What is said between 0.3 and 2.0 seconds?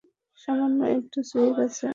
সামান্য একটু ছুঁলে গেছে।